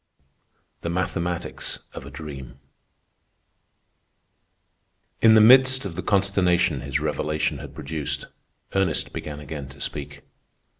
[0.81, 2.57] THE MATHEMATICS OF A DREAM
[5.21, 8.25] In the midst of the consternation his revelation had produced,
[8.73, 10.23] Ernest began again to speak.